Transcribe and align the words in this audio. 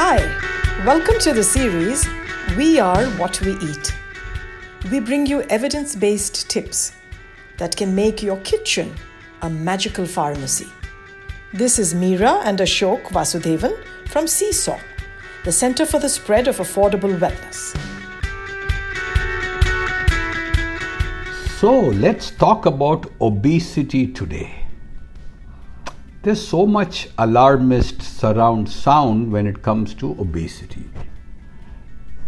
Hi, 0.00 0.18
welcome 0.86 1.18
to 1.22 1.32
the 1.32 1.42
series 1.42 2.08
We 2.56 2.78
Are 2.78 3.06
What 3.18 3.40
We 3.40 3.54
Eat. 3.54 3.92
We 4.92 5.00
bring 5.00 5.26
you 5.26 5.42
evidence 5.50 5.96
based 5.96 6.48
tips 6.48 6.92
that 7.56 7.76
can 7.76 7.96
make 7.96 8.22
your 8.22 8.36
kitchen 8.42 8.94
a 9.42 9.50
magical 9.50 10.06
pharmacy. 10.06 10.68
This 11.52 11.80
is 11.80 11.94
Meera 11.94 12.42
and 12.44 12.60
Ashok 12.60 13.06
Vasudevan 13.06 13.76
from 14.06 14.28
Seesaw, 14.28 14.78
the 15.44 15.50
Center 15.50 15.84
for 15.84 15.98
the 15.98 16.08
Spread 16.08 16.46
of 16.46 16.58
Affordable 16.58 17.18
Wellness. 17.18 17.76
So 21.58 21.80
let's 21.80 22.30
talk 22.30 22.66
about 22.66 23.10
obesity 23.20 24.06
today. 24.06 24.67
There's 26.22 26.46
so 26.46 26.66
much 26.66 27.08
alarmist 27.16 28.02
surround 28.02 28.68
sound 28.68 29.30
when 29.30 29.46
it 29.46 29.62
comes 29.62 29.94
to 29.94 30.10
obesity. 30.20 30.84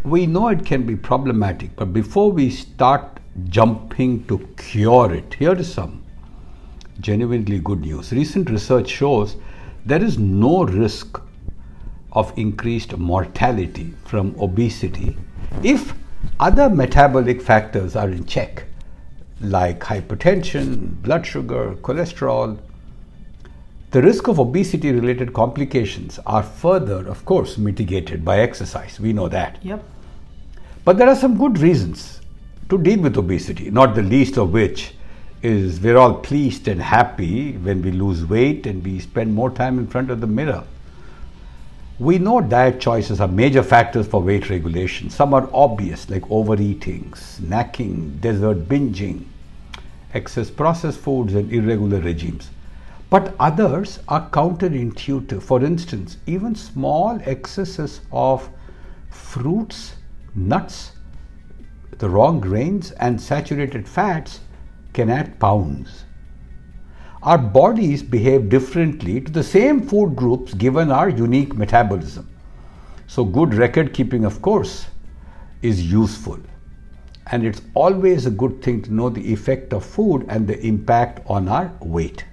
We 0.04 0.26
know 0.26 0.48
it 0.48 0.64
can 0.64 0.86
be 0.86 0.94
problematic, 0.94 1.74
but 1.76 1.92
before 1.92 2.30
we 2.30 2.50
start 2.50 3.18
jumping 3.48 4.24
to 4.26 4.38
cure 4.56 5.12
it, 5.12 5.34
here 5.34 5.54
is 5.54 5.72
some 5.72 6.04
genuinely 7.00 7.58
good 7.58 7.80
news. 7.80 8.12
Recent 8.12 8.48
research 8.48 8.88
shows 8.88 9.36
there 9.84 10.02
is 10.02 10.18
no 10.18 10.64
risk 10.64 11.20
of 12.12 12.32
increased 12.36 12.96
mortality 12.96 13.94
from 14.04 14.34
obesity 14.38 15.16
if 15.62 15.94
other 16.38 16.70
metabolic 16.70 17.40
factors 17.42 17.96
are 17.96 18.08
in 18.08 18.24
check 18.24 18.64
like 19.40 19.80
hypertension, 19.80 21.00
blood 21.02 21.26
sugar, 21.26 21.74
cholesterol. 21.82 22.58
The 23.90 24.02
risk 24.02 24.28
of 24.28 24.38
obesity 24.38 24.92
related 24.92 25.32
complications 25.32 26.20
are 26.24 26.44
further, 26.44 27.08
of 27.08 27.24
course, 27.24 27.58
mitigated 27.58 28.24
by 28.24 28.38
exercise. 28.38 29.00
We 29.00 29.12
know 29.12 29.28
that. 29.28 29.58
Yep. 29.64 29.82
But 30.84 30.96
there 30.96 31.08
are 31.08 31.16
some 31.16 31.36
good 31.36 31.58
reasons 31.58 32.20
to 32.68 32.78
deal 32.78 33.00
with 33.00 33.16
obesity, 33.16 33.68
not 33.68 33.96
the 33.96 34.02
least 34.02 34.38
of 34.38 34.52
which 34.52 34.94
is 35.42 35.80
we're 35.80 35.96
all 35.96 36.14
pleased 36.14 36.68
and 36.68 36.80
happy 36.80 37.56
when 37.56 37.82
we 37.82 37.90
lose 37.90 38.24
weight 38.24 38.64
and 38.66 38.84
we 38.84 39.00
spend 39.00 39.34
more 39.34 39.50
time 39.50 39.76
in 39.78 39.88
front 39.88 40.12
of 40.12 40.20
the 40.20 40.26
mirror. 40.26 40.62
We 41.98 42.18
know 42.18 42.40
diet 42.40 42.80
choices 42.80 43.20
are 43.20 43.26
major 43.26 43.64
factors 43.64 44.06
for 44.06 44.22
weight 44.22 44.50
regulation. 44.50 45.10
Some 45.10 45.34
are 45.34 45.50
obvious, 45.52 46.08
like 46.08 46.22
overeating, 46.30 47.10
snacking, 47.16 48.20
dessert 48.20 48.68
binging, 48.68 49.24
excess 50.14 50.48
processed 50.48 51.00
foods, 51.00 51.34
and 51.34 51.52
irregular 51.52 52.00
regimes. 52.00 52.50
But 53.10 53.34
others 53.38 53.98
are 54.08 54.30
counterintuitive. 54.30 55.42
For 55.42 55.62
instance, 55.62 56.16
even 56.26 56.54
small 56.54 57.20
excesses 57.24 58.00
of 58.10 58.48
fruits, 59.10 59.96
nuts, 60.34 60.92
the 61.98 62.08
wrong 62.08 62.40
grains, 62.40 62.92
and 62.92 63.20
saturated 63.20 63.86
fats 63.86 64.40
can 64.94 65.10
add 65.10 65.38
pounds 65.38 66.04
our 67.22 67.36
bodies 67.36 68.02
behave 68.02 68.48
differently 68.48 69.20
to 69.20 69.30
the 69.30 69.42
same 69.42 69.86
food 69.86 70.16
groups 70.16 70.54
given 70.54 70.90
our 70.90 71.10
unique 71.10 71.54
metabolism. 71.54 72.26
So, 73.06 73.24
good 73.24 73.52
record 73.54 73.92
keeping, 73.92 74.24
of 74.24 74.40
course, 74.40 74.86
is 75.60 75.92
useful. 75.92 76.38
And 77.26 77.44
it's 77.44 77.60
always 77.74 78.24
a 78.24 78.30
good 78.30 78.62
thing 78.62 78.80
to 78.82 78.94
know 78.94 79.10
the 79.10 79.32
effect 79.32 79.74
of 79.74 79.84
food 79.84 80.24
and 80.28 80.46
the 80.46 80.58
impact 80.66 81.20
on 81.26 81.48
our 81.48 81.70
weight. 81.80 82.24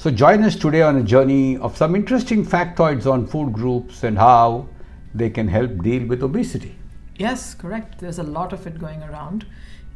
So, 0.00 0.10
join 0.10 0.42
us 0.44 0.56
today 0.56 0.80
on 0.80 0.96
a 0.96 1.02
journey 1.02 1.58
of 1.58 1.76
some 1.76 1.94
interesting 1.94 2.42
factoids 2.42 3.04
on 3.04 3.26
food 3.26 3.52
groups 3.52 4.02
and 4.02 4.16
how 4.16 4.66
they 5.14 5.28
can 5.28 5.46
help 5.46 5.82
deal 5.82 6.06
with 6.06 6.22
obesity. 6.22 6.74
Yes, 7.18 7.52
correct. 7.52 7.98
There's 7.98 8.18
a 8.18 8.22
lot 8.22 8.54
of 8.54 8.66
it 8.66 8.78
going 8.80 9.02
around 9.02 9.44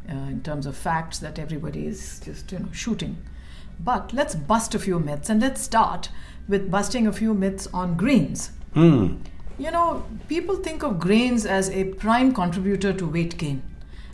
uh, 0.07 0.13
in 0.13 0.43
terms 0.43 0.67
of 0.67 0.77
facts 0.77 1.17
that 1.17 1.39
everybody 1.39 1.87
is 1.87 2.21
just 2.23 2.51
you 2.51 2.59
know 2.59 2.67
shooting. 2.71 3.17
But 3.79 4.13
let's 4.13 4.35
bust 4.35 4.75
a 4.75 4.79
few 4.79 4.99
myths 4.99 5.31
and 5.31 5.41
let's 5.41 5.61
start 5.61 6.09
with 6.47 6.69
busting 6.69 7.07
a 7.07 7.11
few 7.11 7.33
myths 7.33 7.67
on 7.73 7.97
grains. 7.97 8.51
Mm. 8.75 9.17
You 9.57 9.71
know, 9.71 10.05
people 10.27 10.57
think 10.57 10.83
of 10.83 10.99
grains 10.99 11.47
as 11.47 11.71
a 11.71 11.85
prime 11.95 12.31
contributor 12.31 12.93
to 12.93 13.07
weight 13.07 13.39
gain, 13.39 13.63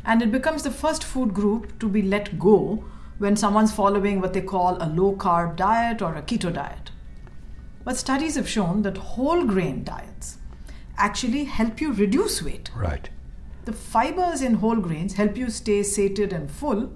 and 0.05 0.21
it 0.21 0.31
becomes 0.31 0.63
the 0.63 0.71
first 0.71 1.03
food 1.03 1.33
group 1.33 1.77
to 1.79 1.89
be 1.89 2.01
let 2.01 2.39
go 2.39 2.85
when 3.21 3.35
someone's 3.35 3.71
following 3.71 4.19
what 4.19 4.33
they 4.33 4.41
call 4.41 4.77
a 4.81 4.89
low 4.89 5.15
carb 5.15 5.55
diet 5.55 6.01
or 6.01 6.15
a 6.15 6.23
keto 6.23 6.51
diet. 6.51 6.89
But 7.83 7.95
studies 7.95 8.33
have 8.35 8.49
shown 8.49 8.81
that 8.81 8.97
whole 8.97 9.43
grain 9.45 9.83
diets 9.83 10.39
actually 10.97 11.43
help 11.43 11.79
you 11.79 11.93
reduce 11.93 12.41
weight. 12.41 12.71
Right. 12.75 13.11
The 13.65 13.73
fibers 13.73 14.41
in 14.41 14.55
whole 14.55 14.77
grains 14.77 15.13
help 15.13 15.37
you 15.37 15.51
stay 15.51 15.83
sated 15.83 16.33
and 16.33 16.49
full 16.49 16.91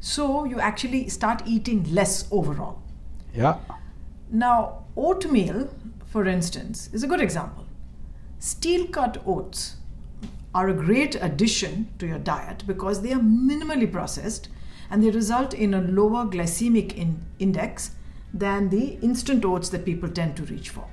so 0.00 0.44
you 0.44 0.58
actually 0.58 1.08
start 1.10 1.42
eating 1.46 1.84
less 1.94 2.26
overall. 2.32 2.82
Yeah. 3.32 3.58
Now, 4.32 4.84
oatmeal, 4.96 5.70
for 6.06 6.26
instance, 6.26 6.90
is 6.92 7.04
a 7.04 7.06
good 7.06 7.20
example. 7.20 7.66
Steel 8.40 8.88
cut 8.88 9.22
oats 9.24 9.76
are 10.52 10.68
a 10.68 10.74
great 10.74 11.14
addition 11.20 11.88
to 12.00 12.06
your 12.08 12.18
diet 12.18 12.64
because 12.66 13.02
they 13.02 13.12
are 13.12 13.20
minimally 13.20 13.90
processed 13.90 14.48
and 14.90 15.02
they 15.02 15.10
result 15.10 15.54
in 15.54 15.74
a 15.74 15.80
lower 15.80 16.24
glycemic 16.24 16.96
in 16.96 17.24
index 17.38 17.92
than 18.32 18.68
the 18.68 18.98
instant 19.02 19.44
oats 19.44 19.68
that 19.70 19.84
people 19.84 20.08
tend 20.08 20.36
to 20.36 20.44
reach 20.44 20.70
for. 20.70 20.88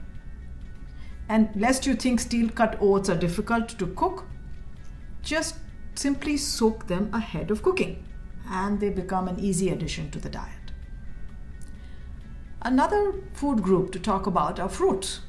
And 1.28 1.50
lest 1.56 1.86
you 1.86 1.96
think 1.96 2.20
steel 2.20 2.50
cut 2.50 2.78
oats 2.80 3.10
are 3.10 3.16
difficult 3.16 3.70
to 3.70 3.88
cook, 3.88 4.26
just 5.22 5.56
simply 5.96 6.38
soak 6.38 6.88
them 6.88 7.10
ahead 7.14 7.52
of 7.52 7.64
cooking 7.64 8.06
and 8.50 8.80
they 8.80 8.90
become 8.90 9.28
an 9.28 9.40
easy 9.40 9.70
addition 9.70 10.12
to 10.12 10.20
the 10.20 10.30
diet. 10.30 10.52
Another 12.62 13.14
food 13.34 13.62
group 13.62 13.92
to 13.92 14.00
talk 14.00 14.28
about 14.28 14.60
are 14.60 14.70
fruits. 14.70 15.22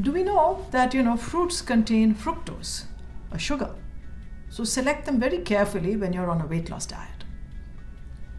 Do 0.00 0.12
we 0.12 0.22
know 0.22 0.66
that 0.70 0.94
you 0.94 1.02
know 1.02 1.16
fruits 1.16 1.60
contain 1.60 2.14
fructose, 2.14 2.84
a 3.32 3.38
sugar? 3.38 3.74
So 4.48 4.64
select 4.64 5.06
them 5.06 5.20
very 5.20 5.38
carefully 5.38 5.96
when 5.96 6.12
you're 6.12 6.30
on 6.30 6.40
a 6.40 6.46
weight 6.46 6.70
loss 6.70 6.86
diet. 6.86 7.19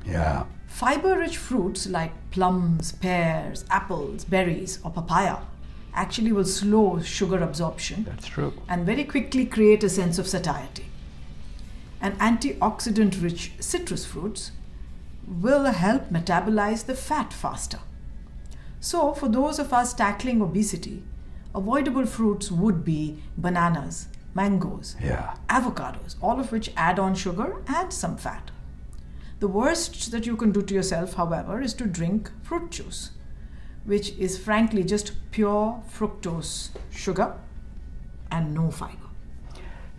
Yeah. 0.06 0.46
Fiber 0.68 1.18
rich 1.18 1.38
fruits 1.38 1.88
like 1.88 2.12
plums, 2.32 2.94
pears, 2.94 3.66
apples, 3.70 4.24
berries, 4.24 4.80
or 4.84 4.92
papaya 4.92 5.38
actually 5.94 6.32
will 6.32 6.46
slow 6.46 7.02
sugar 7.02 7.44
absorption. 7.44 8.06
That's 8.06 8.28
true. 8.28 8.54
And 8.70 8.86
very 8.86 9.04
quickly 9.04 9.46
create 9.46 9.84
a 9.84 9.90
sense 9.90 10.18
of 10.18 10.28
satiety 10.28 10.86
and 12.02 12.18
antioxidant 12.20 13.22
rich 13.22 13.52
citrus 13.60 14.06
fruits 14.06 14.52
will 15.28 15.66
help 15.66 16.10
metabolize 16.10 16.86
the 16.86 16.96
fat 16.96 17.32
faster. 17.32 17.80
So, 18.80 19.14
for 19.14 19.30
those 19.30 19.60
of 19.60 19.72
us 19.72 19.94
tackling 19.94 20.42
obesity, 20.42 21.04
avoidable 21.54 22.08
fruits 22.08 22.52
would 22.52 22.84
be 22.84 23.22
bananas, 23.38 24.08
mangoes, 24.34 24.96
yeah. 25.02 25.36
avocados, 25.48 26.16
all 26.22 26.40
of 26.40 26.52
which 26.52 26.72
add 26.76 26.98
on 26.98 27.14
sugar 27.14 27.62
and 27.68 27.94
some 27.94 28.18
fat. 28.18 28.50
The 29.42 29.48
worst 29.48 30.12
that 30.12 30.28
you 30.28 30.36
can 30.36 30.52
do 30.52 30.62
to 30.62 30.72
yourself, 30.76 31.16
however, 31.16 31.60
is 31.62 31.74
to 31.74 31.86
drink 31.86 32.30
fruit 32.44 32.70
juice, 32.70 33.10
which 33.86 34.12
is 34.20 34.38
frankly 34.38 34.84
just 34.84 35.14
pure 35.32 35.82
fructose 35.92 36.70
sugar 36.92 37.34
and 38.30 38.54
no 38.54 38.70
fiber. 38.70 39.10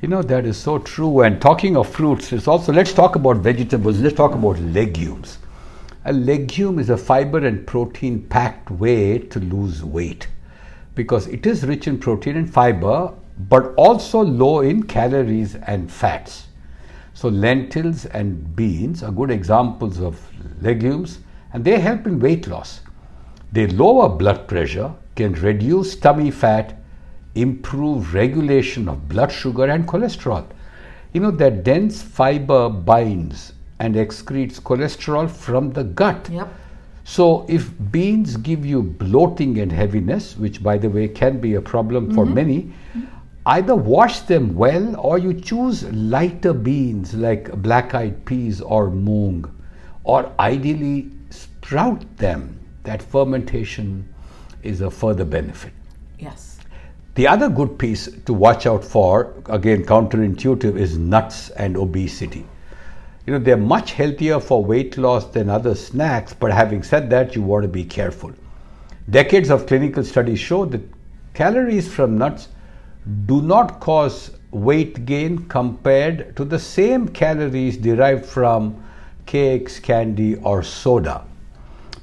You 0.00 0.06
know, 0.06 0.22
that 0.22 0.46
is 0.46 0.56
so 0.56 0.78
true. 0.78 1.22
And 1.22 1.42
talking 1.42 1.76
of 1.76 1.88
fruits, 1.88 2.32
it's 2.32 2.46
also, 2.46 2.72
let's 2.72 2.92
talk 2.92 3.16
about 3.16 3.38
vegetables, 3.38 3.98
let's 3.98 4.14
talk 4.14 4.32
about 4.32 4.60
legumes. 4.60 5.38
A 6.04 6.12
legume 6.12 6.78
is 6.78 6.90
a 6.90 6.96
fiber 6.96 7.44
and 7.44 7.66
protein 7.66 8.22
packed 8.22 8.70
way 8.70 9.18
to 9.18 9.40
lose 9.40 9.82
weight 9.82 10.28
because 10.94 11.26
it 11.26 11.46
is 11.46 11.66
rich 11.66 11.88
in 11.88 11.98
protein 11.98 12.36
and 12.36 12.48
fiber, 12.48 13.12
but 13.48 13.74
also 13.74 14.20
low 14.20 14.60
in 14.60 14.84
calories 14.84 15.56
and 15.56 15.90
fats. 15.90 16.46
So, 17.14 17.28
lentils 17.28 18.06
and 18.06 18.56
beans 18.56 19.02
are 19.02 19.12
good 19.12 19.30
examples 19.30 20.00
of 20.00 20.20
legumes 20.60 21.18
and 21.52 21.64
they 21.64 21.78
help 21.78 22.06
in 22.06 22.18
weight 22.18 22.46
loss. 22.46 22.80
They 23.52 23.66
lower 23.66 24.08
blood 24.08 24.48
pressure, 24.48 24.92
can 25.14 25.34
reduce 25.34 25.94
tummy 25.94 26.30
fat, 26.30 26.82
improve 27.34 28.14
regulation 28.14 28.88
of 28.88 29.08
blood 29.08 29.30
sugar 29.30 29.64
and 29.64 29.86
cholesterol. 29.86 30.46
You 31.12 31.20
know 31.20 31.30
that 31.32 31.64
dense 31.64 32.00
fiber 32.02 32.70
binds 32.70 33.52
and 33.78 33.94
excretes 33.94 34.60
cholesterol 34.60 35.30
from 35.30 35.72
the 35.72 35.84
gut. 35.84 36.28
Yep. 36.30 36.48
So 37.04 37.44
if 37.48 37.70
beans 37.90 38.36
give 38.36 38.64
you 38.64 38.82
bloating 38.82 39.58
and 39.58 39.72
heaviness, 39.72 40.36
which 40.36 40.62
by 40.62 40.78
the 40.78 40.88
way 40.88 41.08
can 41.08 41.40
be 41.40 41.54
a 41.54 41.60
problem 41.60 42.06
mm-hmm. 42.06 42.14
for 42.14 42.24
many, 42.24 42.62
mm-hmm. 42.62 43.04
Either 43.46 43.74
wash 43.74 44.20
them 44.20 44.54
well 44.54 44.96
or 44.96 45.18
you 45.18 45.34
choose 45.34 45.82
lighter 45.92 46.52
beans 46.52 47.14
like 47.14 47.50
black 47.60 47.94
eyed 47.94 48.24
peas 48.24 48.60
or 48.60 48.88
moong, 48.88 49.50
or 50.04 50.32
ideally 50.38 51.10
sprout 51.30 52.04
them. 52.18 52.58
That 52.84 53.02
fermentation 53.02 54.12
is 54.62 54.80
a 54.80 54.90
further 54.90 55.24
benefit. 55.24 55.72
Yes. 56.18 56.58
The 57.14 57.28
other 57.28 57.48
good 57.48 57.78
piece 57.78 58.08
to 58.24 58.32
watch 58.32 58.64
out 58.66 58.84
for, 58.84 59.34
again 59.46 59.84
counterintuitive, 59.84 60.76
is 60.76 60.96
nuts 60.96 61.50
and 61.50 61.76
obesity. 61.76 62.46
You 63.26 63.34
know, 63.34 63.38
they're 63.38 63.56
much 63.56 63.92
healthier 63.92 64.40
for 64.40 64.64
weight 64.64 64.96
loss 64.96 65.26
than 65.26 65.48
other 65.48 65.74
snacks, 65.74 66.32
but 66.32 66.52
having 66.52 66.82
said 66.82 67.10
that, 67.10 67.36
you 67.36 67.42
want 67.42 67.62
to 67.62 67.68
be 67.68 67.84
careful. 67.84 68.32
Decades 69.10 69.50
of 69.50 69.66
clinical 69.66 70.02
studies 70.02 70.40
show 70.40 70.64
that 70.66 70.80
calories 71.34 71.92
from 71.92 72.18
nuts 72.18 72.48
do 73.26 73.42
not 73.42 73.80
cause 73.80 74.30
weight 74.52 75.04
gain 75.06 75.46
compared 75.48 76.36
to 76.36 76.44
the 76.44 76.58
same 76.58 77.08
calories 77.08 77.76
derived 77.76 78.24
from 78.24 78.82
cakes, 79.26 79.80
candy, 79.80 80.36
or 80.36 80.62
soda. 80.62 81.24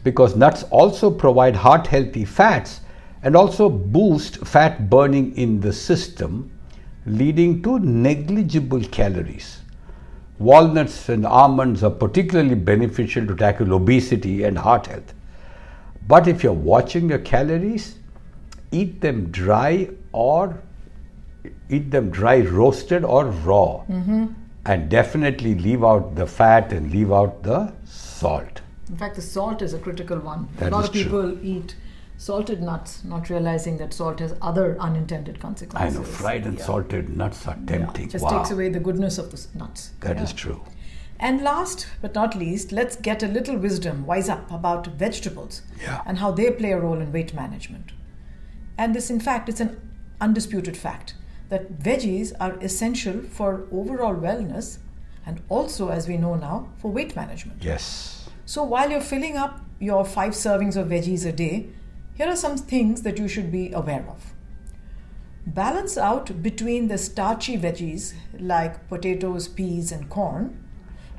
Because 0.03 0.35
nuts 0.35 0.63
also 0.63 1.11
provide 1.11 1.55
heart 1.55 1.87
healthy 1.87 2.25
fats 2.25 2.81
and 3.23 3.35
also 3.35 3.69
boost 3.69 4.37
fat 4.45 4.89
burning 4.89 5.35
in 5.37 5.59
the 5.59 5.73
system, 5.73 6.51
leading 7.05 7.61
to 7.63 7.79
negligible 7.79 8.81
calories. 8.85 9.59
Walnuts 10.37 11.09
and 11.09 11.25
almonds 11.25 11.83
are 11.83 11.91
particularly 11.91 12.55
beneficial 12.55 13.27
to 13.27 13.35
tackle 13.35 13.73
obesity 13.73 14.43
and 14.43 14.57
heart 14.57 14.87
health. 14.87 15.13
But 16.07 16.27
if 16.27 16.43
you're 16.43 16.53
watching 16.53 17.09
your 17.09 17.19
calories, 17.19 17.97
eat 18.71 19.01
them 19.01 19.31
dry 19.31 19.89
or 20.13 20.61
eat 21.69 21.91
them 21.91 22.09
dry 22.09 22.41
roasted 22.41 23.03
or 23.03 23.25
raw. 23.25 23.83
Mm-hmm. 23.89 24.27
And 24.65 24.89
definitely 24.89 25.55
leave 25.55 25.83
out 25.83 26.15
the 26.15 26.27
fat 26.27 26.73
and 26.73 26.91
leave 26.91 27.11
out 27.11 27.43
the 27.43 27.73
salt. 27.85 28.61
In 28.89 28.97
fact, 28.97 29.15
the 29.15 29.21
salt 29.21 29.61
is 29.61 29.73
a 29.73 29.79
critical 29.79 30.19
one. 30.19 30.49
That 30.57 30.71
a 30.71 30.75
lot 30.75 30.85
of 30.87 30.93
people 30.93 31.21
true. 31.21 31.39
eat 31.41 31.75
salted 32.17 32.61
nuts, 32.61 33.03
not 33.05 33.29
realizing 33.29 33.77
that 33.77 33.93
salt 33.93 34.19
has 34.19 34.35
other 34.41 34.77
unintended 34.79 35.39
consequences. 35.39 35.95
I 35.95 35.99
know 35.99 36.05
fried 36.05 36.45
and 36.45 36.57
Yeah. 36.59 36.65
salted 36.65 37.15
nuts 37.15 37.47
are 37.47 37.57
Yeah, 37.57 37.77
tempting. 37.77 38.09
Just 38.09 38.25
wow. 38.25 38.37
takes 38.37 38.51
away 38.51 38.69
the 38.69 38.79
goodness 38.81 39.17
of 39.17 39.31
the 39.31 39.57
nuts. 39.57 39.91
That 40.01 40.17
Yeah. 40.17 40.23
is 40.23 40.33
true. 40.33 40.61
And 41.19 41.41
last 41.41 41.87
but 42.01 42.13
not 42.13 42.35
least, 42.35 42.71
let's 42.71 42.95
get 42.95 43.23
a 43.23 43.27
little 43.27 43.57
wisdom, 43.57 44.05
wise 44.05 44.27
up 44.29 44.51
about 44.51 44.87
vegetables 44.87 45.61
Yeah. 45.81 46.01
and 46.05 46.17
how 46.17 46.31
they 46.31 46.51
play 46.51 46.71
a 46.71 46.79
role 46.79 46.99
in 46.99 47.11
weight 47.11 47.33
management. 47.33 47.93
And 48.77 48.93
this, 48.93 49.09
in 49.09 49.19
fact, 49.19 49.49
it's 49.49 49.59
an 49.61 49.77
undisputed 50.21 50.75
fact 50.75 51.13
that 51.49 51.79
veggies 51.79 52.31
are 52.39 52.57
essential 52.61 53.21
for 53.21 53.67
overall 53.71 54.15
wellness 54.15 54.77
and 55.25 55.41
also, 55.49 55.89
as 55.89 56.07
we 56.07 56.17
know 56.17 56.35
now, 56.35 56.69
for 56.77 56.91
weight 56.91 57.15
management. 57.15 57.63
Yes. 57.63 58.29
So 58.45 58.63
while 58.63 58.89
you're 58.89 59.01
filling 59.01 59.37
up 59.37 59.61
your 59.79 60.03
five 60.05 60.31
servings 60.31 60.75
of 60.75 60.87
veggies 60.87 61.25
a 61.25 61.31
day, 61.31 61.67
here 62.15 62.27
are 62.27 62.35
some 62.35 62.57
things 62.57 63.03
that 63.03 63.19
you 63.19 63.27
should 63.27 63.51
be 63.51 63.71
aware 63.71 64.05
of. 64.09 64.33
Balance 65.45 65.97
out 65.97 66.41
between 66.41 66.87
the 66.87 66.97
starchy 66.97 67.57
veggies 67.57 68.13
like 68.39 68.87
potatoes, 68.87 69.47
peas, 69.47 69.91
and 69.91 70.09
corn, 70.09 70.63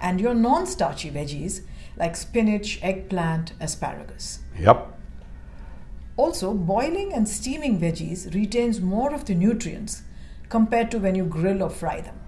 and 0.00 0.20
your 0.20 0.34
non 0.34 0.66
starchy 0.66 1.10
veggies 1.10 1.62
like 1.96 2.16
spinach, 2.16 2.80
eggplant, 2.82 3.52
asparagus. 3.60 4.40
Yep. 4.58 4.98
Also, 6.16 6.52
boiling 6.52 7.12
and 7.12 7.28
steaming 7.28 7.80
veggies 7.80 8.34
retains 8.34 8.80
more 8.80 9.14
of 9.14 9.24
the 9.24 9.34
nutrients 9.34 10.02
compared 10.50 10.90
to 10.90 10.98
when 10.98 11.14
you 11.14 11.24
grill 11.24 11.62
or 11.62 11.70
fry 11.70 12.02
them. 12.02 12.20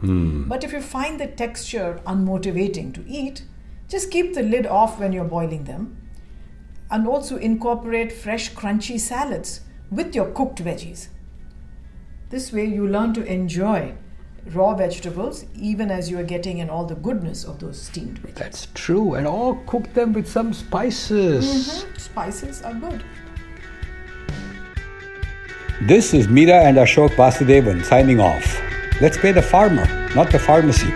Hmm. 0.00 0.48
But 0.48 0.62
if 0.62 0.72
you 0.72 0.82
find 0.82 1.18
the 1.18 1.26
texture 1.26 2.00
unmotivating 2.06 2.92
to 2.94 3.04
eat, 3.08 3.44
just 3.88 4.10
keep 4.10 4.34
the 4.34 4.42
lid 4.42 4.66
off 4.66 5.00
when 5.00 5.12
you're 5.12 5.24
boiling 5.24 5.64
them 5.64 5.96
and 6.90 7.06
also 7.06 7.36
incorporate 7.36 8.12
fresh 8.12 8.52
crunchy 8.52 9.00
salads 9.00 9.62
with 9.90 10.14
your 10.14 10.30
cooked 10.32 10.62
veggies. 10.62 11.08
This 12.30 12.52
way 12.52 12.66
you 12.66 12.86
learn 12.86 13.14
to 13.14 13.24
enjoy 13.24 13.94
raw 14.52 14.74
vegetables 14.74 15.44
even 15.54 15.90
as 15.90 16.10
you 16.10 16.18
are 16.18 16.24
getting 16.24 16.58
in 16.58 16.70
all 16.70 16.84
the 16.84 16.94
goodness 16.94 17.44
of 17.44 17.58
those 17.58 17.80
steamed 17.80 18.22
veggies. 18.22 18.34
That's 18.34 18.68
true. 18.74 19.14
And 19.14 19.26
all 19.26 19.56
cook 19.66 19.92
them 19.94 20.12
with 20.12 20.28
some 20.28 20.52
spices. 20.52 21.46
Mm-hmm. 21.46 21.98
Spices 21.98 22.62
are 22.62 22.74
good. 22.74 23.02
This 25.80 26.12
is 26.12 26.26
Meera 26.26 26.64
and 26.64 26.76
Ashok 26.76 27.10
Vasudevan 27.10 27.84
signing 27.84 28.18
off. 28.18 28.60
Let's 29.00 29.16
pay 29.16 29.30
the 29.30 29.40
farmer, 29.40 29.86
not 30.12 30.32
the 30.32 30.38
pharmacy. 30.40 30.92